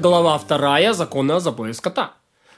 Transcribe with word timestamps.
Глава 0.00 0.38
вторая. 0.38 0.92
Законы 0.92 1.32
о 1.32 1.40
забое 1.40 1.72
скота. 1.72 2.14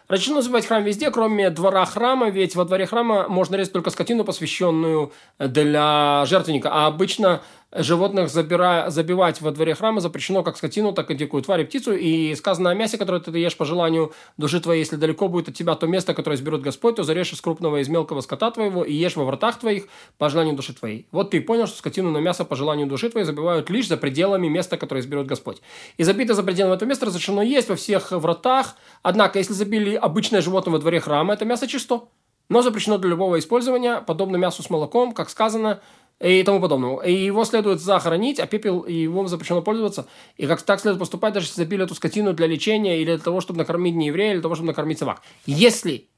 Разрешено 0.09 0.41
забивать 0.41 0.67
храм 0.67 0.83
везде, 0.85 1.11
кроме 1.11 1.51
двора 1.51 1.85
храма, 1.85 2.31
ведь 2.31 2.57
во 2.57 2.65
дворе 2.65 2.87
храма 2.87 3.29
можно 3.29 3.57
резать 3.57 3.75
только 3.75 3.91
скотину, 3.91 4.25
посвященную 4.25 5.13
для 5.39 6.25
жертвенника. 6.27 6.71
А 6.73 6.87
обычно 6.87 7.43
животных 7.79 8.29
забира... 8.29 8.87
забивать 8.89 9.41
во 9.41 9.51
дворе 9.51 9.75
храма 9.75 10.01
запрещено 10.01 10.43
как 10.43 10.57
скотину, 10.57 10.93
так 10.93 11.11
и 11.11 11.15
дикую 11.15 11.43
тварь 11.43 11.63
и 11.63 11.65
птицу. 11.65 11.95
И 11.95 12.35
сказано 12.35 12.71
о 12.71 12.75
мясе, 12.75 12.99
которое 12.99 13.21
ты 13.21 13.37
ешь 13.39 13.57
по 13.57 13.65
желанию 13.65 14.13
души 14.37 14.61
твоей, 14.61 14.81
если 14.81 14.97
далеко 14.97 15.29
будет 15.29 15.49
от 15.49 15.55
тебя 15.55 15.75
то 15.75 15.87
место, 15.87 16.15
которое 16.15 16.37
изберет 16.37 16.63
Господь, 16.63 16.97
то 16.97 17.03
зарежь 17.03 17.33
из 17.33 17.41
крупного 17.41 17.77
и 17.77 17.81
из 17.81 17.89
мелкого 17.89 18.21
скота 18.21 18.51
твоего 18.51 18.85
и 18.85 18.93
ешь 18.93 19.17
во 19.17 19.25
вратах 19.25 19.59
твоих 19.59 19.87
по 20.19 20.29
желанию 20.29 20.55
души 20.55 20.75
твоей. 20.75 21.07
Вот 21.13 21.31
ты 21.31 21.41
понял, 21.41 21.67
что 21.67 21.79
скотину 21.79 22.11
на 22.11 22.19
мясо 22.19 22.45
по 22.45 22.57
желанию 22.57 22.87
души 22.87 23.11
твоей 23.11 23.25
забивают 23.25 23.71
лишь 23.71 23.89
за 23.89 23.97
пределами 23.97 24.49
места, 24.49 24.77
которое 24.77 25.01
изберет 25.01 25.27
Господь. 25.27 25.61
И 25.97 26.05
забито 26.05 26.35
за 26.35 26.43
пределами 26.43 26.75
этого 26.75 26.89
места 26.89 27.07
разрешено 27.07 27.43
есть 27.43 27.69
во 27.69 27.77
всех 27.77 28.13
вратах. 28.13 28.77
Однако, 29.03 29.39
если 29.39 29.53
забили 29.53 29.95
обычное 29.95 30.41
животное 30.41 30.73
во 30.73 30.79
дворе 30.79 31.01
храма, 31.01 31.35
это 31.35 31.45
мясо 31.45 31.67
чисто. 31.67 32.03
Но 32.49 32.63
запрещено 32.63 32.99
для 32.99 33.11
любого 33.11 33.39
использования, 33.39 34.01
подобно 34.01 34.37
мясу 34.37 34.63
с 34.63 34.71
молоком, 34.71 35.13
как 35.13 35.31
сказано, 35.31 35.81
и 36.21 36.43
тому 36.43 36.61
подобного. 36.61 37.03
И 37.03 37.13
его 37.13 37.45
следует 37.45 37.81
захоронить, 37.81 38.41
а 38.41 38.47
пепел 38.47 38.87
его 38.87 39.27
запрещено 39.27 39.63
пользоваться. 39.63 40.07
И 40.37 40.47
как 40.47 40.63
так 40.63 40.81
следует 40.81 41.01
поступать, 41.01 41.35
даже 41.35 41.47
если 41.47 41.63
забили 41.63 41.85
эту 41.85 41.95
скотину 41.95 42.33
для 42.33 42.47
лечения 42.47 42.99
или 43.01 43.15
для 43.17 43.19
того, 43.19 43.41
чтобы 43.41 43.59
накормить 43.59 43.95
нееврея, 43.95 44.31
или 44.31 44.37
для 44.37 44.43
того, 44.43 44.55
чтобы 44.55 44.69
накормить 44.69 44.99
собак. 44.99 45.23
Если, 45.45 46.09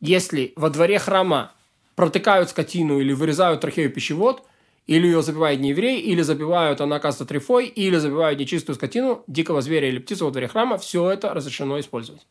если 0.00 0.52
во 0.56 0.70
дворе 0.70 0.98
храма 0.98 1.52
протыкают 1.96 2.50
скотину 2.50 3.00
или 3.00 3.12
вырезают 3.12 3.60
трахею 3.60 3.90
пищевод, 3.90 4.42
или 4.86 5.06
ее 5.06 5.22
забивает 5.22 5.60
нееврей, 5.60 6.00
или 6.00 6.22
забивают, 6.22 6.80
она 6.80 6.96
оказывается 6.96 7.24
трифой, 7.24 7.66
или 7.66 7.96
забивают 7.96 8.40
нечистую 8.40 8.76
скотину, 8.76 9.22
дикого 9.26 9.62
зверя 9.62 9.88
или 9.88 9.98
птицу 9.98 10.24
во 10.24 10.30
дворе 10.32 10.48
храма, 10.48 10.78
все 10.78 11.10
это 11.10 11.32
разрешено 11.32 11.78
использовать. 11.78 12.26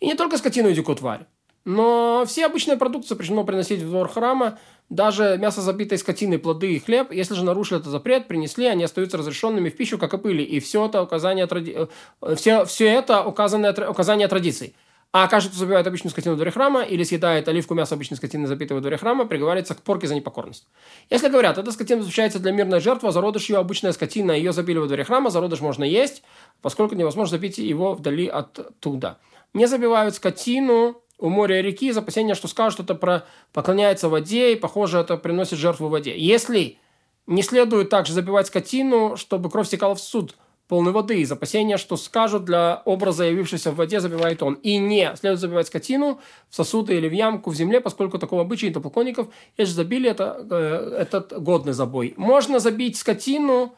И 0.00 0.06
не 0.06 0.14
только 0.14 0.38
скотину 0.38 0.68
и 0.68 0.74
дикую 0.74 0.96
тварь. 0.96 1.26
Но 1.66 2.22
все 2.28 2.46
обычные 2.46 2.76
продукты 2.76 3.08
запрещено 3.08 3.42
приносить 3.42 3.82
в 3.82 3.90
двор 3.90 4.08
храма, 4.08 4.56
даже 4.88 5.36
мясо 5.36 5.60
забитой 5.60 5.98
скотины, 5.98 6.38
плоды 6.38 6.74
и 6.74 6.78
хлеб, 6.78 7.10
если 7.10 7.34
же 7.34 7.44
нарушили 7.44 7.80
этот 7.80 7.90
запрет, 7.90 8.28
принесли, 8.28 8.66
они 8.66 8.84
остаются 8.84 9.18
разрешенными 9.18 9.68
в 9.68 9.76
пищу, 9.76 9.98
как 9.98 10.14
и 10.14 10.18
пыли. 10.18 10.44
И 10.44 10.60
все 10.60 10.86
это 10.86 11.02
указание, 11.02 11.44
тради... 11.48 11.88
Э, 12.22 12.34
все, 12.36 12.64
все 12.66 12.86
это 12.86 13.24
указанное, 13.24 13.74
указание 13.90 14.28
традиций. 14.28 14.76
А 15.10 15.26
каждый, 15.26 15.48
кто 15.48 15.58
забивает 15.58 15.84
обычную 15.88 16.12
скотину 16.12 16.34
в 16.34 16.36
дворе 16.36 16.52
храма 16.52 16.82
или 16.82 17.02
съедает 17.02 17.48
оливку 17.48 17.74
мяса 17.74 17.96
обычной 17.96 18.16
скотины, 18.16 18.46
забитой 18.46 18.76
во 18.76 18.80
дворе 18.80 18.96
храма, 18.96 19.26
приговаривается 19.26 19.74
к 19.74 19.82
порке 19.82 20.06
за 20.06 20.14
непокорность. 20.14 20.68
Если 21.10 21.28
говорят, 21.28 21.58
эта 21.58 21.72
скотина 21.72 22.00
изучается 22.02 22.38
для 22.38 22.52
мирной 22.52 22.78
жертвы, 22.78 23.08
а 23.08 23.12
зародыш 23.12 23.48
ее 23.48 23.58
обычная 23.58 23.90
скотина, 23.90 24.30
ее 24.30 24.52
забили 24.52 24.78
во 24.78 24.86
дворе 24.86 25.02
храма, 25.02 25.30
зародыш 25.30 25.60
можно 25.60 25.82
есть, 25.82 26.22
поскольку 26.62 26.94
невозможно 26.94 27.32
забить 27.32 27.58
его 27.58 27.94
вдали 27.94 28.28
оттуда. 28.28 29.18
Не 29.52 29.66
забивают 29.66 30.14
скотину 30.14 31.02
у 31.18 31.28
моря 31.28 31.60
и 31.60 31.62
реки 31.62 31.88
из 31.88 31.96
опасения, 31.96 32.34
что 32.34 32.48
скажут, 32.48 32.80
это 32.80 32.94
про 32.94 33.24
поклоняется 33.52 34.08
воде, 34.08 34.52
и, 34.52 34.56
похоже, 34.56 34.98
это 34.98 35.16
приносит 35.16 35.58
жертву 35.58 35.88
воде. 35.88 36.16
Если 36.16 36.78
не 37.26 37.42
следует 37.42 37.90
также 37.90 38.12
забивать 38.12 38.48
скотину, 38.48 39.16
чтобы 39.16 39.50
кровь 39.50 39.66
стекала 39.66 39.94
в 39.94 40.00
суд 40.00 40.36
полной 40.68 40.92
воды, 40.92 41.20
из 41.20 41.30
опасения, 41.30 41.76
что 41.76 41.96
скажут, 41.96 42.44
для 42.44 42.82
образа, 42.84 43.24
явившегося 43.24 43.70
в 43.70 43.76
воде, 43.76 44.00
забивает 44.00 44.42
он. 44.42 44.54
И 44.54 44.78
не 44.78 45.14
следует 45.16 45.40
забивать 45.40 45.68
скотину 45.68 46.20
в 46.48 46.54
сосуды 46.54 46.96
или 46.96 47.08
в 47.08 47.12
ямку 47.12 47.50
в 47.50 47.54
земле, 47.54 47.80
поскольку 47.80 48.18
такого 48.18 48.42
обычая 48.42 48.68
нет 48.68 48.82
поклонников, 48.82 49.28
если 49.56 49.74
забили, 49.74 50.10
это, 50.10 50.44
э, 50.50 50.96
этот 51.00 51.40
годный 51.40 51.72
забой. 51.72 52.14
Можно 52.16 52.58
забить 52.58 52.96
скотину 52.96 53.74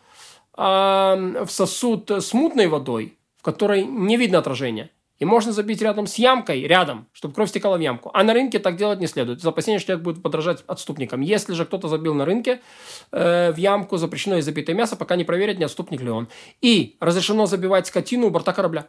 э, 0.56 0.62
в 0.62 1.48
сосуд 1.48 2.10
с 2.10 2.32
мутной 2.32 2.68
водой, 2.68 3.18
в 3.36 3.42
которой 3.42 3.84
не 3.84 4.16
видно 4.16 4.38
отражения. 4.38 4.90
И 5.18 5.24
можно 5.24 5.52
забить 5.52 5.82
рядом 5.82 6.06
с 6.06 6.14
ямкой, 6.16 6.62
рядом, 6.62 7.08
чтобы 7.12 7.34
кровь 7.34 7.48
стекала 7.48 7.76
в 7.76 7.80
ямку. 7.80 8.10
А 8.14 8.22
на 8.22 8.34
рынке 8.34 8.58
так 8.58 8.76
делать 8.76 9.00
не 9.00 9.06
следует. 9.06 9.40
За 9.40 9.48
опасение, 9.48 9.80
что 9.80 9.88
человек 9.88 10.04
будет 10.04 10.22
подражать 10.22 10.62
отступникам. 10.66 11.20
Если 11.20 11.54
же 11.54 11.64
кто-то 11.64 11.88
забил 11.88 12.14
на 12.14 12.24
рынке 12.24 12.60
э, 13.10 13.52
в 13.52 13.56
ямку, 13.56 13.96
запрещено 13.96 14.36
и 14.36 14.42
забитое 14.42 14.76
мясо, 14.76 14.96
пока 14.96 15.16
не 15.16 15.24
проверят, 15.24 15.58
не 15.58 15.64
отступник 15.64 16.00
ли 16.00 16.10
он. 16.10 16.28
И 16.60 16.96
разрешено 17.00 17.46
забивать 17.46 17.88
скотину 17.88 18.28
у 18.28 18.30
борта 18.30 18.52
корабля. 18.52 18.88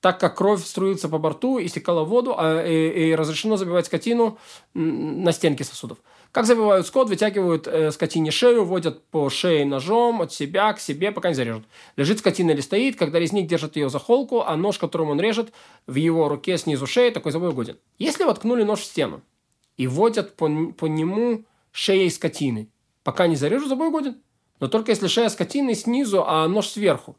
Так 0.00 0.20
как 0.20 0.36
кровь 0.36 0.64
струится 0.64 1.08
по 1.08 1.18
борту 1.18 1.58
и 1.58 1.66
стекала 1.66 2.04
в 2.04 2.08
воду, 2.08 2.34
а, 2.36 2.64
и, 2.64 3.10
и 3.10 3.14
разрешено 3.14 3.56
забивать 3.56 3.86
скотину 3.86 4.38
на 4.74 5.32
стенки 5.32 5.64
сосудов. 5.64 5.98
Как 6.30 6.44
забивают 6.44 6.86
скот, 6.86 7.08
вытягивают 7.08 7.66
э, 7.66 7.90
скотине 7.90 8.30
шею, 8.30 8.64
водят 8.64 9.02
по 9.06 9.30
шее 9.30 9.64
ножом 9.64 10.20
от 10.20 10.32
себя 10.32 10.72
к 10.74 10.80
себе, 10.80 11.10
пока 11.10 11.30
не 11.30 11.34
зарежут. 11.34 11.64
Лежит 11.96 12.18
скотина 12.18 12.50
или 12.50 12.60
стоит, 12.60 12.96
когда 12.96 13.18
резник 13.18 13.48
держит 13.48 13.76
ее 13.76 13.88
за 13.88 13.98
холку, 13.98 14.42
а 14.42 14.54
нож, 14.56 14.78
которым 14.78 15.08
он 15.08 15.20
режет, 15.20 15.52
в 15.86 15.94
его 15.94 16.28
руке 16.28 16.58
снизу 16.58 16.86
шеи, 16.86 17.10
такой 17.10 17.32
забой 17.32 17.52
годен. 17.52 17.78
Если 17.98 18.24
воткнули 18.24 18.62
нож 18.62 18.80
в 18.80 18.84
стену 18.84 19.22
и 19.78 19.86
водят 19.86 20.36
по, 20.36 20.48
по 20.76 20.86
нему 20.86 21.44
шеей 21.72 22.10
скотины, 22.10 22.68
пока 23.04 23.26
не 23.26 23.36
зарежут, 23.36 23.70
забой 23.70 23.90
годен. 23.90 24.18
Но 24.60 24.68
только 24.68 24.92
если 24.92 25.06
шея 25.06 25.30
скотины 25.30 25.74
снизу, 25.74 26.24
а 26.26 26.46
нож 26.46 26.68
сверху. 26.68 27.16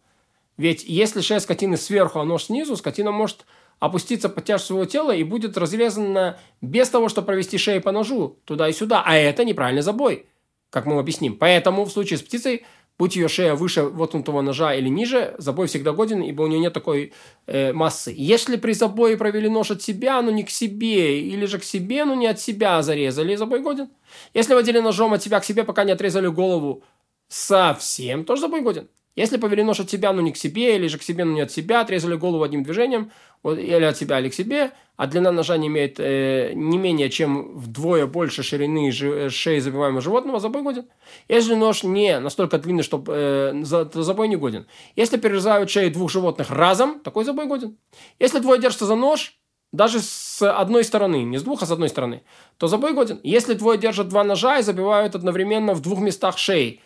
Ведь 0.59 0.83
если 0.83 1.21
шея 1.21 1.39
скотины 1.39 1.77
сверху, 1.77 2.19
а 2.19 2.25
нож 2.25 2.43
снизу, 2.43 2.75
скотина 2.75 3.13
может 3.13 3.45
опуститься 3.79 4.27
под 4.27 4.43
тяжесть 4.43 4.67
своего 4.67 4.83
тела 4.83 5.15
и 5.15 5.23
будет 5.23 5.57
разрезана 5.57 6.37
без 6.59 6.89
того, 6.89 7.07
чтобы 7.07 7.27
провести 7.27 7.57
шею 7.57 7.81
по 7.81 7.93
ножу 7.93 8.39
туда 8.43 8.67
и 8.67 8.73
сюда. 8.73 9.01
А 9.05 9.15
это 9.15 9.45
неправильный 9.45 9.83
забой, 9.83 10.25
как 10.69 10.85
мы 10.85 10.99
объясним. 10.99 11.37
Поэтому 11.37 11.85
в 11.85 11.91
случае 11.91 12.19
с 12.19 12.23
птицей, 12.23 12.65
будь 12.97 13.15
ее 13.15 13.29
шея 13.29 13.55
выше 13.55 13.83
воткнутого 13.83 14.41
ножа 14.41 14.75
или 14.75 14.89
ниже, 14.89 15.33
забой 15.37 15.67
всегда 15.67 15.93
годен, 15.93 16.21
ибо 16.21 16.41
у 16.41 16.47
нее 16.47 16.59
нет 16.59 16.73
такой 16.73 17.13
э, 17.47 17.71
массы. 17.71 18.13
Если 18.13 18.57
при 18.57 18.73
забое 18.73 19.15
провели 19.15 19.47
нож 19.47 19.71
от 19.71 19.81
себя, 19.81 20.21
но 20.21 20.29
не 20.29 20.43
к 20.43 20.49
себе, 20.49 21.21
или 21.21 21.45
же 21.45 21.59
к 21.59 21.63
себе, 21.63 22.03
но 22.03 22.15
не 22.15 22.27
от 22.27 22.41
себя 22.41 22.81
зарезали, 22.81 23.37
забой 23.37 23.61
годен. 23.61 23.87
Если 24.33 24.53
водили 24.53 24.79
ножом 24.79 25.13
от 25.13 25.23
себя 25.23 25.39
к 25.39 25.45
себе, 25.45 25.63
пока 25.63 25.85
не 25.85 25.93
отрезали 25.93 26.27
голову 26.27 26.83
совсем, 27.29 28.25
тоже 28.25 28.41
забой 28.41 28.59
годен. 28.59 28.89
Если 29.19 29.35
повели 29.35 29.63
нож 29.63 29.81
от 29.81 29.89
себя, 29.89 30.13
но 30.13 30.21
не 30.21 30.31
к 30.31 30.37
себе, 30.37 30.77
или 30.77 30.87
же 30.87 30.97
к 30.97 31.03
себе, 31.03 31.25
но 31.25 31.33
не 31.33 31.41
от 31.41 31.51
себя, 31.51 31.81
отрезали 31.81 32.15
голову 32.15 32.41
одним 32.41 32.63
движением, 32.63 33.11
или 33.43 33.83
от 33.83 33.97
себя, 33.97 34.17
или 34.17 34.29
к 34.29 34.33
себе, 34.33 34.71
а 34.95 35.07
длина 35.07 35.33
ножа 35.33 35.57
не 35.57 35.67
имеет 35.67 35.99
э, 35.99 36.53
не 36.55 36.77
менее 36.77 37.09
чем 37.09 37.57
вдвое 37.57 38.07
больше 38.07 38.43
ширины 38.43 38.93
жи- 38.93 39.29
шеи 39.29 39.59
забиваемого 39.59 39.99
животного, 39.99 40.39
забой 40.39 40.61
годен. 40.61 40.85
Если 41.27 41.53
нож 41.55 41.83
не 41.83 42.17
настолько 42.21 42.59
длинный, 42.59 42.83
чтобы 42.83 43.11
э, 43.13 43.61
за, 43.61 43.91
забой 43.93 44.29
не 44.29 44.37
годен. 44.37 44.67
Если 44.95 45.17
перерезают 45.17 45.69
шеи 45.69 45.89
двух 45.89 46.09
животных 46.09 46.49
разом, 46.49 47.01
такой 47.01 47.25
забой 47.25 47.45
годен. 47.47 47.75
Если 48.19 48.39
двое 48.39 48.61
держатся 48.61 48.85
за 48.85 48.95
нож, 48.95 49.37
даже 49.73 49.99
с 49.99 50.41
одной 50.41 50.85
стороны, 50.85 51.23
не 51.23 51.39
с 51.39 51.43
двух, 51.43 51.61
а 51.61 51.65
с 51.65 51.71
одной 51.71 51.89
стороны, 51.89 52.23
то 52.57 52.67
забой 52.67 52.93
годен. 52.93 53.19
Если 53.23 53.53
двое 53.53 53.77
держат 53.77 54.07
два 54.07 54.23
ножа 54.23 54.59
и 54.59 54.63
забивают 54.63 55.13
одновременно 55.13 55.73
в 55.73 55.81
двух 55.81 55.99
местах 55.99 56.37
шеи, 56.37 56.79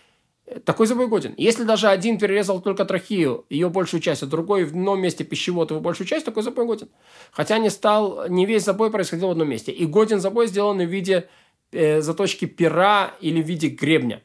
такой 0.65 0.87
забой 0.87 1.07
годен. 1.07 1.33
Если 1.37 1.63
даже 1.63 1.87
один 1.87 2.17
перерезал 2.17 2.61
только 2.61 2.85
трахею, 2.85 3.45
ее 3.49 3.69
большую 3.69 4.01
часть, 4.01 4.23
а 4.23 4.25
другой 4.25 4.65
в 4.65 4.69
одном 4.69 5.01
месте 5.01 5.23
пищевод 5.23 5.71
его 5.71 5.79
большую 5.79 6.07
часть, 6.07 6.25
такой 6.25 6.43
забой 6.43 6.65
годен. 6.65 6.89
Хотя 7.31 7.57
не 7.57 7.69
стал, 7.69 8.27
не 8.29 8.45
весь 8.45 8.63
забой 8.63 8.91
происходил 8.91 9.27
в 9.27 9.31
одном 9.31 9.49
месте. 9.49 9.71
И 9.71 9.85
годен 9.85 10.19
забой 10.19 10.47
сделан 10.47 10.79
в 10.79 10.89
виде 10.89 11.29
э, 11.71 12.01
заточки 12.01 12.45
пера 12.45 13.13
или 13.21 13.41
в 13.41 13.45
виде 13.45 13.67
гребня. 13.67 14.21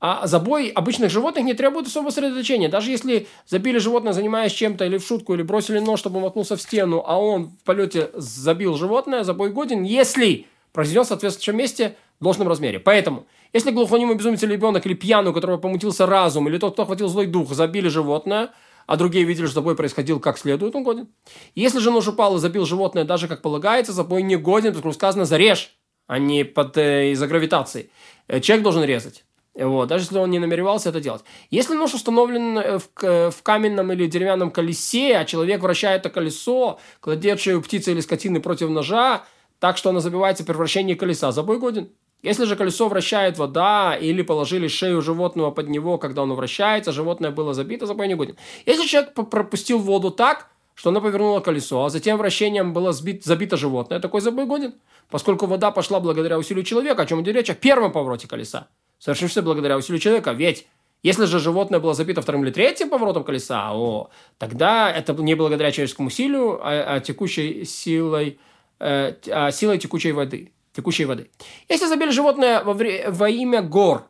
А 0.00 0.26
забой 0.26 0.68
обычных 0.68 1.10
животных 1.10 1.44
не 1.44 1.52
требует 1.52 1.86
особого 1.86 2.10
сосредоточения. 2.10 2.70
Даже 2.70 2.90
если 2.90 3.26
забили 3.46 3.76
животное, 3.76 4.14
занимаясь 4.14 4.52
чем-то, 4.52 4.86
или 4.86 4.96
в 4.96 5.04
шутку, 5.04 5.34
или 5.34 5.42
бросили 5.42 5.78
нож, 5.78 6.00
чтобы 6.00 6.16
он 6.16 6.22
воткнулся 6.22 6.56
в 6.56 6.62
стену, 6.62 7.04
а 7.06 7.20
он 7.20 7.48
в 7.48 7.64
полете 7.64 8.10
забил 8.14 8.76
животное, 8.76 9.24
забой 9.24 9.50
годен, 9.50 9.82
если 9.82 10.46
произведен 10.72 11.04
в 11.04 11.08
соответствующем 11.08 11.58
месте 11.58 11.96
в 12.20 12.24
должном 12.24 12.48
размере. 12.48 12.78
Поэтому, 12.78 13.26
если 13.52 13.70
глухонемый 13.70 14.16
безумец 14.16 14.42
или 14.42 14.52
ребенок, 14.52 14.86
или 14.86 14.94
пьяный, 14.94 15.30
у 15.30 15.34
которого 15.34 15.56
помутился 15.56 16.06
разум, 16.06 16.48
или 16.48 16.58
тот, 16.58 16.74
кто 16.74 16.82
охватил 16.82 17.08
злой 17.08 17.26
дух, 17.26 17.52
забили 17.52 17.88
животное, 17.88 18.50
а 18.86 18.96
другие 18.96 19.24
видели, 19.24 19.46
что 19.46 19.56
забой 19.56 19.76
происходил 19.76 20.20
как 20.20 20.38
следует, 20.38 20.74
он 20.74 20.84
годен. 20.84 21.08
Если 21.54 21.78
же 21.78 21.90
нож 21.90 22.08
упал 22.08 22.36
и 22.36 22.40
забил 22.40 22.66
животное 22.66 23.04
так 23.04 23.18
же, 23.18 23.28
как 23.28 23.40
полагается, 23.40 23.92
забой 23.92 24.22
не 24.22 24.36
годен, 24.36 24.72
поскольку 24.72 24.94
сказано 24.94 25.24
«зарежь», 25.24 25.76
а 26.06 26.18
не 26.18 26.44
под, 26.44 26.76
э, 26.76 27.12
из-за 27.12 27.26
гравитации. 27.26 27.90
Э, 28.26 28.40
человек 28.40 28.64
должен 28.64 28.82
резать. 28.84 29.24
Вот, 29.54 29.88
даже 29.88 30.04
если 30.04 30.18
он 30.18 30.30
не 30.30 30.38
намеревался 30.38 30.88
это 30.88 31.00
делать. 31.00 31.22
Если 31.50 31.74
нож 31.74 31.94
установлен 31.94 32.58
э, 32.58 32.78
в, 32.78 33.30
в 33.30 33.42
каменном 33.42 33.92
или 33.92 34.06
деревянном 34.06 34.50
колесе, 34.50 35.16
а 35.16 35.24
человек 35.24 35.60
вращает 35.62 36.00
это 36.00 36.10
колесо, 36.10 36.80
кладет 36.98 37.40
шею 37.40 37.62
птицы 37.62 37.92
или 37.92 38.00
скотины 38.00 38.40
против 38.40 38.70
ножа, 38.70 39.24
так 39.60 39.76
что 39.76 39.90
она 39.90 40.00
забивается 40.00 40.44
при 40.44 40.54
вращении 40.54 40.94
колеса, 40.94 41.30
забой 41.30 41.60
годен. 41.60 41.90
Если 42.22 42.44
же 42.44 42.56
колесо 42.56 42.88
вращает 42.88 43.38
вода 43.38 43.96
или 43.96 44.22
положили 44.22 44.68
шею 44.68 45.00
животного 45.00 45.50
под 45.50 45.68
него, 45.68 45.96
когда 45.96 46.22
оно 46.22 46.34
вращается, 46.34 46.92
животное 46.92 47.30
было 47.30 47.54
забито, 47.54 47.86
забой 47.86 48.08
не 48.08 48.14
годен. 48.14 48.36
Если 48.66 48.86
человек 48.86 49.14
пропустил 49.14 49.78
воду 49.78 50.10
так, 50.10 50.50
что 50.74 50.90
она 50.90 51.00
повернула 51.00 51.40
колесо, 51.40 51.84
а 51.84 51.90
затем 51.90 52.18
вращением 52.18 52.72
было 52.72 52.92
сбит, 52.92 53.24
забито 53.24 53.56
животное, 53.56 54.00
такой 54.00 54.20
забой 54.20 54.46
годен, 54.46 54.74
поскольку 55.10 55.46
вода 55.46 55.70
пошла 55.70 56.00
благодаря 56.00 56.38
усилию 56.38 56.64
человека, 56.64 57.02
о 57.02 57.06
чем 57.06 57.22
идет 57.22 57.36
речь, 57.36 57.50
о 57.50 57.54
первом 57.54 57.92
повороте 57.92 58.28
колеса, 58.28 58.68
совершившемся 58.98 59.42
благодаря 59.42 59.76
усилию 59.76 60.00
человека, 60.00 60.32
ведь 60.32 60.66
Если 61.02 61.24
же 61.24 61.38
животное 61.38 61.80
было 61.80 61.94
забито 61.94 62.20
вторым 62.20 62.44
или 62.44 62.50
третьим 62.50 62.90
поворотом 62.90 63.24
колеса, 63.24 63.72
о, 63.72 64.10
тогда 64.36 64.90
это 64.92 65.14
не 65.14 65.34
благодаря 65.34 65.72
человеческому 65.72 66.08
усилию, 66.08 66.60
а, 66.62 66.96
а 66.96 67.00
текущей 67.00 67.64
силой, 67.64 68.38
э, 68.80 69.14
а 69.30 69.50
силой 69.50 69.78
текучей 69.78 70.12
воды. 70.12 70.52
Текущей 70.72 71.04
воды. 71.04 71.30
Если 71.68 71.86
забили 71.86 72.10
животное 72.10 72.62
во, 72.62 72.72
вре- 72.74 73.10
во 73.10 73.28
имя 73.28 73.60
гор, 73.60 74.08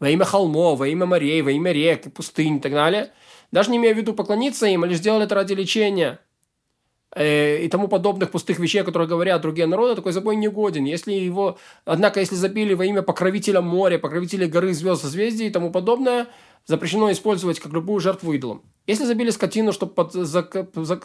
во 0.00 0.10
имя 0.10 0.24
холмов, 0.24 0.78
во 0.78 0.88
имя 0.88 1.06
морей, 1.06 1.40
во 1.42 1.50
имя 1.50 1.72
рек, 1.72 2.12
пустынь 2.12 2.56
и 2.56 2.60
так 2.60 2.72
далее, 2.72 3.12
даже 3.52 3.70
не 3.70 3.78
имея 3.78 3.94
в 3.94 3.96
виду 3.96 4.12
поклониться 4.12 4.66
им, 4.66 4.84
а 4.84 4.86
лишь 4.86 4.98
сделали 4.98 5.24
это 5.24 5.34
ради 5.34 5.54
лечения 5.54 6.18
э, 7.14 7.64
и 7.64 7.68
тому 7.68 7.88
подобных 7.88 8.30
пустых 8.30 8.58
вещей, 8.58 8.82
о 8.82 8.84
которых 8.84 9.08
говорят 9.08 9.40
другие 9.40 9.66
народы, 9.66 9.94
такой 9.94 10.12
забой 10.12 10.36
не 10.36 10.48
годен. 10.48 10.84
Если 10.84 11.12
его, 11.12 11.56
однако, 11.84 12.20
если 12.20 12.34
забили 12.34 12.74
во 12.74 12.84
имя 12.84 13.02
покровителя 13.02 13.62
моря, 13.62 13.98
покровителя 13.98 14.46
горы, 14.46 14.74
звезд, 14.74 15.02
созвездий 15.02 15.46
и 15.46 15.50
тому 15.50 15.70
подобное, 15.70 16.26
запрещено 16.66 17.10
использовать 17.12 17.60
как 17.60 17.72
любую 17.72 18.00
жертву 18.00 18.32
идолом. 18.32 18.62
Если 18.86 19.04
забили 19.04 19.30
скотину, 19.30 19.72
чтобы 19.72 19.94
под, 19.94 20.12
за, 20.12 20.48
за, 20.74 21.00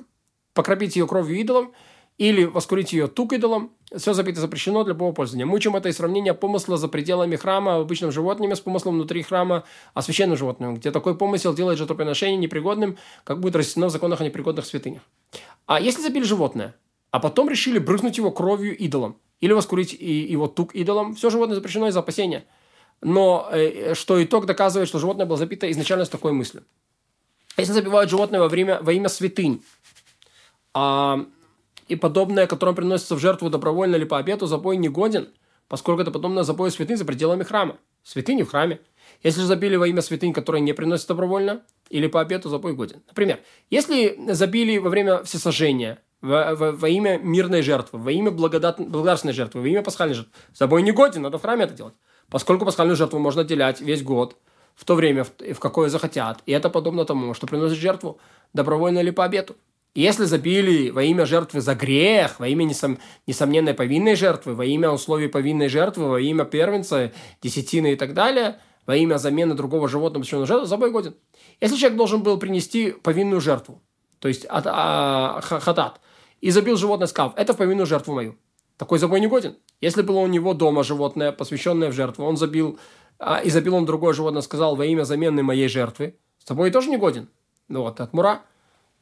покропить 0.53 0.95
ее 0.95 1.07
кровью 1.07 1.39
идолом, 1.39 1.73
или 2.19 2.43
воскурить 2.43 2.91
ее 2.91 3.07
тук 3.07 3.31
идолом, 3.31 3.71
все 3.95 4.13
забито 4.13 4.41
запрещено 4.41 4.83
для 4.83 4.93
любого 4.93 5.13
пользования. 5.13 5.45
Мы 5.45 5.55
учим 5.55 5.77
это 5.77 5.87
из 5.87 5.95
сравнения 5.95 6.33
помысла 6.33 6.77
за 6.77 6.89
пределами 6.89 7.37
храма 7.37 7.77
обычным 7.77 8.11
животными 8.11 8.53
с 8.53 8.59
помыслом 8.59 8.95
внутри 8.95 9.23
храма 9.23 9.63
а 9.93 10.01
священным 10.01 10.37
животным, 10.37 10.75
где 10.75 10.91
такой 10.91 11.15
помысел 11.15 11.53
делает 11.53 11.79
жертвоприношение 11.79 12.37
непригодным, 12.37 12.97
как 13.23 13.39
будет 13.39 13.55
растено 13.55 13.87
в 13.87 13.91
законах 13.91 14.19
о 14.19 14.25
непригодных 14.25 14.65
святынях. 14.65 15.01
А 15.65 15.79
если 15.79 16.01
забили 16.01 16.25
животное, 16.25 16.75
а 17.09 17.21
потом 17.21 17.49
решили 17.49 17.79
брызнуть 17.79 18.17
его 18.17 18.31
кровью 18.31 18.77
идолом, 18.77 19.15
или 19.39 19.53
воскурить 19.53 19.93
его 19.93 20.49
тук 20.49 20.75
идолом, 20.75 21.15
все 21.15 21.29
животное 21.29 21.55
запрещено 21.55 21.87
из 21.87 21.95
опасения. 21.95 22.43
Но 23.01 23.47
э, 23.49 23.93
что 23.93 24.21
итог 24.21 24.45
доказывает, 24.45 24.89
что 24.89 24.99
животное 24.99 25.25
было 25.25 25.37
забито 25.37 25.71
изначально 25.71 26.03
с 26.03 26.09
такой 26.09 26.33
мыслью. 26.33 26.65
Если 27.55 27.71
забивают 27.71 28.09
животное 28.09 28.41
во, 28.41 28.49
время, 28.49 28.79
во 28.81 28.91
имя 28.91 29.07
святынь, 29.07 29.63
а, 30.73 31.25
и 31.89 31.95
подобное, 31.95 32.47
которое 32.47 32.73
приносится 32.73 33.15
в 33.15 33.19
жертву 33.19 33.49
добровольно 33.49 33.95
или 33.95 34.05
по 34.05 34.17
обету, 34.17 34.45
забой 34.45 34.77
не 34.77 34.87
годен, 34.87 35.29
поскольку 35.67 36.01
это 36.01 36.11
подобное 36.11 36.43
забою 36.43 36.71
святынь 36.71 36.97
за 36.97 37.03
пределами 37.03 37.43
храма. 37.43 37.77
Святыни 38.03 38.43
в 38.43 38.49
храме. 38.49 38.79
Если 39.23 39.41
же 39.41 39.47
забили 39.47 39.75
во 39.75 39.87
имя 39.87 40.01
святынь, 40.01 40.31
которые 40.31 40.61
не 40.61 40.73
приносят 40.73 41.07
добровольно, 41.07 41.63
или 41.89 42.07
по 42.07 42.21
обету, 42.21 42.47
забой 42.47 42.73
годен. 42.73 43.01
Например, 43.07 43.39
если 43.69 44.17
забили 44.33 44.77
во 44.77 44.89
время 44.89 45.23
всесожжения, 45.23 45.99
во, 46.21 46.55
во, 46.55 46.71
во 46.71 46.89
имя 46.89 47.17
мирной 47.17 47.63
жертвы, 47.63 47.99
во 47.99 48.11
имя 48.11 48.31
благодат, 48.31 48.79
благодарственной 48.79 49.33
жертвы, 49.33 49.61
во 49.61 49.67
имя 49.67 49.81
пасхальной 49.81 50.15
жертвы, 50.15 50.31
забой 50.53 50.83
не 50.83 50.91
годен, 50.91 51.23
надо 51.23 51.37
в 51.37 51.41
храме 51.41 51.63
это 51.63 51.73
делать. 51.73 51.95
Поскольку 52.29 52.65
пасхальную 52.65 52.95
жертву 52.95 53.19
можно 53.19 53.41
отделять 53.41 53.81
весь 53.81 54.03
год, 54.03 54.37
в 54.75 54.85
то 54.85 54.95
время, 54.95 55.25
в, 55.25 55.31
в 55.39 55.59
какое 55.59 55.89
захотят. 55.89 56.41
И 56.45 56.53
это 56.53 56.69
подобно 56.69 57.03
тому, 57.03 57.33
что 57.33 57.47
приносит 57.47 57.77
жертву 57.77 58.19
добровольно 58.53 58.99
или 58.99 59.09
по 59.09 59.25
обету. 59.25 59.55
Если 59.95 60.25
забили 60.25 60.91
во 60.91 61.03
имя 61.03 61.25
жертвы 61.25 61.61
за 61.61 61.73
грех, 61.73 62.39
во 62.39 62.47
имя 62.47 62.63
несом, 62.63 62.99
несомненной 63.25 63.73
повинной 63.73 64.15
жертвы, 64.15 64.53
во 64.53 64.63
имя 64.63 64.91
условий 64.91 65.27
повинной 65.27 65.67
жертвы, 65.67 66.09
во 66.09 66.21
имя 66.21 66.45
первенца, 66.45 67.11
десятины 67.41 67.93
и 67.93 67.95
так 67.95 68.13
далее, 68.13 68.59
во 68.85 68.95
имя 68.95 69.17
замены 69.17 69.55
другого 69.55 69.89
животного 69.89 70.21
посвященного 70.21 70.47
жертвы, 70.47 70.67
забой 70.67 70.91
годен. 70.91 71.15
Если 71.59 71.75
человек 71.75 71.97
должен 71.97 72.21
был 72.21 72.37
принести 72.37 72.91
повинную 72.91 73.41
жертву, 73.41 73.81
то 74.19 74.27
есть 74.27 74.45
от, 74.45 74.65
а, 74.67 75.41
хатат, 75.41 75.99
и 76.39 76.51
забил 76.51 76.77
животное, 76.77 77.07
сказав, 77.07 77.33
это 77.35 77.53
в 77.53 77.57
повинную 77.57 77.87
жертву 77.87 78.13
мою, 78.13 78.35
такой 78.77 78.99
забой 78.99 79.19
не 79.19 79.27
годен. 79.27 79.57
Если 79.81 80.03
было 80.03 80.19
у 80.19 80.27
него 80.27 80.53
дома 80.53 80.83
животное, 80.83 81.31
посвященное 81.31 81.89
в 81.89 81.93
жертву, 81.93 82.25
он 82.25 82.37
забил, 82.37 82.79
а, 83.17 83.39
и 83.39 83.49
забил 83.49 83.75
он 83.75 83.85
другое 83.85 84.13
животное, 84.13 84.41
сказал 84.43 84.75
во 84.75 84.85
имя 84.85 85.03
замены 85.03 85.41
моей 85.41 85.67
жертвы, 85.67 86.15
забой 86.45 86.69
тоже 86.69 86.89
не 86.89 86.97
годен. 86.97 87.27
Ну 87.67 87.81
вот, 87.81 87.99
от 87.99 88.13
мура 88.13 88.43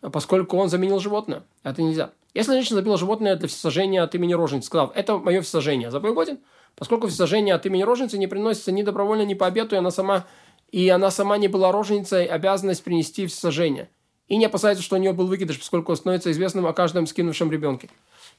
поскольку 0.01 0.57
он 0.57 0.69
заменил 0.69 0.99
животное. 0.99 1.43
Это 1.63 1.81
нельзя. 1.81 2.11
Если 2.33 2.51
женщина 2.51 2.77
забила 2.77 2.97
животное 2.97 3.35
для 3.35 3.47
всесожжения 3.47 4.03
от 4.03 4.13
имени 4.15 4.33
роженицы, 4.33 4.67
сказав, 4.67 4.91
это 4.95 5.17
мое 5.17 5.41
всесожжение, 5.41 5.89
забой 5.89 6.13
годен, 6.13 6.39
поскольку 6.75 7.07
всесожжение 7.07 7.55
от 7.55 7.65
имени 7.65 7.83
роженицы 7.83 8.17
не 8.17 8.27
приносится 8.27 8.71
ни 8.71 8.83
добровольно, 8.83 9.23
ни 9.23 9.33
по 9.33 9.47
обету, 9.47 9.75
и 9.75 9.79
она 9.79 9.91
сама, 9.91 10.27
и 10.71 10.87
она 10.89 11.09
сама 11.09 11.37
не 11.37 11.47
была 11.47 11.71
роженицей, 11.71 12.25
обязанность 12.25 12.83
принести 12.83 13.25
всесожжение. 13.25 13.89
И 14.27 14.35
не 14.35 14.45
опасается, 14.45 14.83
что 14.83 14.97
у 14.97 14.99
нее 14.99 15.13
был 15.13 15.27
выкидыш, 15.27 15.57
поскольку 15.57 15.95
становится 15.95 16.31
известным 16.31 16.67
о 16.67 16.73
каждом 16.73 17.07
скинувшем 17.07 17.51
ребенке. 17.51 17.89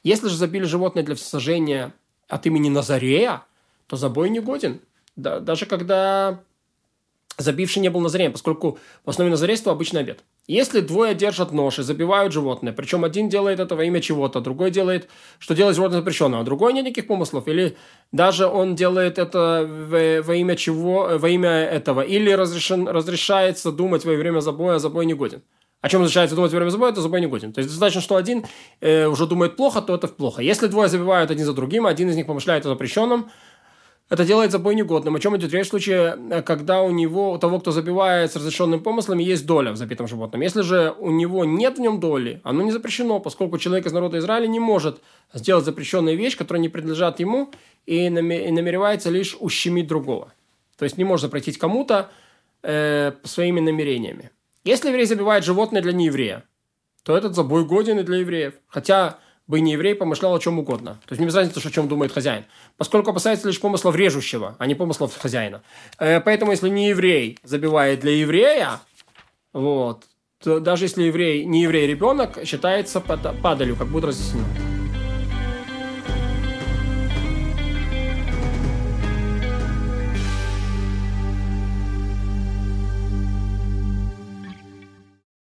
Если 0.04 0.28
же 0.28 0.36
забили 0.36 0.64
животное 0.64 1.02
для 1.02 1.14
всесожжения 1.14 1.92
от 2.28 2.46
имени 2.46 2.68
Назарея, 2.68 3.42
то 3.86 3.96
забой 3.96 4.28
не 4.30 4.40
годен. 4.40 4.80
Да, 5.16 5.40
даже 5.40 5.66
когда 5.66 6.40
забивший 7.38 7.80
не 7.80 7.88
был 7.88 8.00
назареем, 8.00 8.32
поскольку 8.32 8.78
в 9.04 9.10
основе 9.10 9.30
назарейства 9.30 9.72
обычный 9.72 10.00
обед. 10.00 10.24
Если 10.46 10.80
двое 10.80 11.14
держат 11.14 11.52
нож 11.52 11.78
и 11.78 11.82
забивают 11.82 12.32
животное, 12.32 12.72
причем 12.72 13.04
один 13.04 13.28
делает 13.28 13.60
это 13.60 13.76
во 13.76 13.84
имя 13.84 14.00
чего-то, 14.00 14.40
другой 14.40 14.70
делает, 14.70 15.08
что 15.38 15.54
делает 15.54 15.76
животное 15.76 16.00
запрещенное, 16.00 16.40
а 16.40 16.42
другой 16.42 16.72
нет 16.72 16.84
никаких 16.84 17.06
помыслов, 17.06 17.46
или 17.48 17.76
даже 18.12 18.46
он 18.46 18.74
делает 18.74 19.18
это 19.18 19.66
во, 19.68 20.22
во 20.22 20.34
имя 20.34 20.56
чего, 20.56 21.10
во 21.18 21.28
имя 21.28 21.50
этого, 21.50 22.00
или 22.00 22.30
разрешен, 22.30 22.88
разрешается 22.88 23.72
думать 23.72 24.04
во 24.04 24.12
время 24.14 24.40
забоя, 24.40 24.76
а 24.76 24.78
забой 24.78 25.06
не 25.06 25.14
годен. 25.14 25.42
О 25.80 25.88
чем 25.88 26.02
разрешается 26.02 26.34
думать 26.34 26.50
во 26.50 26.56
время 26.56 26.70
забоя, 26.70 26.90
то 26.92 27.00
забой 27.00 27.20
не 27.20 27.28
годен. 27.28 27.52
То 27.52 27.60
есть 27.60 27.70
достаточно, 27.70 28.00
что 28.00 28.16
один 28.16 28.44
э, 28.80 29.06
уже 29.06 29.26
думает 29.26 29.54
плохо, 29.54 29.80
то 29.80 29.94
это 29.94 30.08
плохо. 30.08 30.42
Если 30.42 30.66
двое 30.66 30.88
забивают 30.88 31.30
один 31.30 31.46
за 31.46 31.52
другим, 31.52 31.86
один 31.86 32.08
из 32.08 32.16
них 32.16 32.26
помышляет 32.26 32.66
о 32.66 32.70
запрещенном, 32.70 33.30
это 34.08 34.24
делает 34.24 34.52
забой 34.52 34.74
негодным. 34.74 35.16
О 35.16 35.20
чем 35.20 35.36
идет 35.36 35.52
речь 35.52 35.66
в 35.66 35.70
случае, 35.70 36.16
э, 36.30 36.42
когда 36.42 36.82
у 36.82 36.90
него, 36.90 37.32
у 37.32 37.38
того, 37.38 37.60
кто 37.60 37.72
забивает 37.72 38.32
с 38.32 38.36
разрешенными 38.36 38.80
помыслами, 38.80 39.22
есть 39.22 39.46
доля 39.46 39.72
в 39.72 39.76
забитом 39.76 40.08
животном. 40.08 40.40
Если 40.40 40.62
же 40.62 40.94
у 40.98 41.10
него 41.10 41.44
нет 41.44 41.76
в 41.76 41.80
нем 41.80 42.00
доли, 42.00 42.40
оно 42.42 42.62
не 42.62 42.70
запрещено, 42.70 43.20
поскольку 43.20 43.58
человек 43.58 43.86
из 43.86 43.92
народа 43.92 44.18
Израиля 44.18 44.46
не 44.46 44.60
может 44.60 45.00
сделать 45.34 45.64
запрещенную 45.64 46.16
вещь, 46.16 46.36
которая 46.36 46.62
не 46.62 46.70
принадлежат 46.70 47.20
ему, 47.20 47.50
и 47.84 48.08
намеревается 48.08 49.10
лишь 49.10 49.36
ущемить 49.38 49.86
другого. 49.86 50.32
То 50.78 50.84
есть 50.84 50.96
не 50.96 51.04
может 51.04 51.22
запретить 51.22 51.58
кому-то 51.58 52.10
э, 52.62 53.12
своими 53.24 53.60
намерениями. 53.60 54.30
Если 54.64 54.88
еврей 54.88 55.06
забивает 55.06 55.44
животное 55.44 55.82
для 55.82 55.92
нееврея, 55.92 56.44
то 57.02 57.16
этот 57.16 57.34
забой 57.34 57.64
годен 57.64 57.98
и 57.98 58.02
для 58.02 58.18
евреев. 58.18 58.54
Хотя 58.68 59.18
бы 59.48 59.60
не 59.60 59.72
еврей 59.72 59.94
помышлял 59.94 60.34
о 60.34 60.38
чем 60.38 60.58
угодно. 60.58 61.00
То 61.06 61.12
есть 61.12 61.20
не 61.20 61.26
без 61.26 61.34
разницы, 61.34 61.66
о 61.66 61.70
чем 61.70 61.88
думает 61.88 62.12
хозяин. 62.12 62.44
Поскольку 62.76 63.10
опасается 63.10 63.48
лишь 63.48 63.60
помыслов 63.60 63.96
режущего, 63.96 64.54
а 64.58 64.66
не 64.66 64.74
помыслов 64.74 65.16
хозяина. 65.16 65.62
Э, 65.98 66.20
поэтому, 66.20 66.52
если 66.52 66.68
не 66.68 66.90
еврей 66.90 67.38
забивает 67.42 68.00
для 68.00 68.12
еврея, 68.12 68.80
вот, 69.52 70.04
то 70.42 70.60
даже 70.60 70.84
если 70.84 71.02
еврей, 71.04 71.44
не 71.44 71.62
еврей 71.62 71.86
ребенок, 71.86 72.38
считается 72.44 73.00
падалью, 73.00 73.74
как 73.74 73.88
будет 73.88 74.04
разъяснено. 74.04 74.67